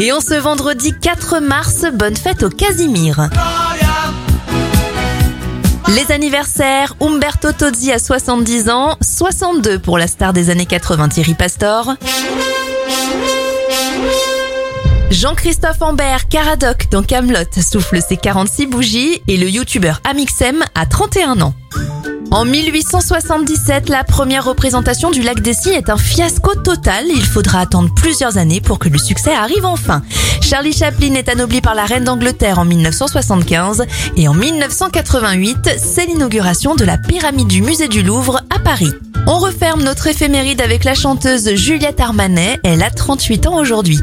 Et 0.00 0.12
on 0.12 0.20
ce 0.20 0.34
vendredi 0.34 0.92
4 0.92 1.40
mars, 1.40 1.84
bonne 1.92 2.16
fête 2.16 2.44
au 2.44 2.50
Casimir. 2.50 3.28
Les 5.88 6.12
anniversaires, 6.12 6.94
Umberto 7.00 7.50
Tozzi 7.50 7.90
à 7.90 7.98
70 7.98 8.70
ans, 8.70 8.96
62 9.00 9.80
pour 9.80 9.98
la 9.98 10.06
star 10.06 10.32
des 10.32 10.50
années 10.50 10.66
80 10.66 11.08
Thierry 11.08 11.34
Pastor. 11.34 11.94
Jean-Christophe 15.10 15.82
Ambert, 15.82 16.28
Caradoc 16.28 16.88
dans 16.92 17.02
Camelot, 17.02 17.50
souffle 17.60 18.00
ses 18.00 18.16
46 18.16 18.66
bougies 18.66 19.20
et 19.26 19.36
le 19.36 19.48
youtubeur 19.48 20.00
Amixem 20.04 20.64
a 20.76 20.86
31 20.86 21.40
ans. 21.40 21.54
En 22.30 22.44
1877, 22.44 23.88
la 23.88 24.04
première 24.04 24.44
représentation 24.44 25.10
du 25.10 25.22
lac 25.22 25.40
des 25.40 25.54
Cygnes 25.54 25.72
est 25.72 25.88
un 25.88 25.96
fiasco 25.96 26.54
total. 26.56 27.06
Il 27.08 27.24
faudra 27.24 27.60
attendre 27.60 27.88
plusieurs 27.94 28.36
années 28.36 28.60
pour 28.60 28.78
que 28.78 28.90
le 28.90 28.98
succès 28.98 29.32
arrive 29.32 29.64
enfin. 29.64 30.02
Charlie 30.42 30.74
Chaplin 30.74 31.14
est 31.14 31.30
anobli 31.30 31.62
par 31.62 31.74
la 31.74 31.86
reine 31.86 32.04
d'Angleterre 32.04 32.58
en 32.58 32.66
1975 32.66 33.86
et 34.16 34.28
en 34.28 34.34
1988, 34.34 35.70
c'est 35.78 36.06
l'inauguration 36.06 36.74
de 36.74 36.84
la 36.84 36.98
pyramide 36.98 37.48
du 37.48 37.62
musée 37.62 37.88
du 37.88 38.02
Louvre 38.02 38.42
à 38.54 38.58
Paris. 38.58 38.92
On 39.26 39.38
referme 39.38 39.82
notre 39.82 40.06
éphéméride 40.06 40.60
avec 40.60 40.84
la 40.84 40.94
chanteuse 40.94 41.54
Juliette 41.54 42.00
Armanet. 42.00 42.60
Elle 42.62 42.82
a 42.82 42.90
38 42.90 43.46
ans 43.46 43.58
aujourd'hui. 43.58 44.00